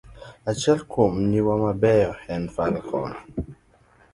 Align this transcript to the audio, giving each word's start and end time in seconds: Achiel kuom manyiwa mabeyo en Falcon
Achiel 0.49 0.79
kuom 0.91 1.11
manyiwa 1.15 1.53
mabeyo 1.63 2.11
en 2.33 2.43
Falcon 2.55 3.11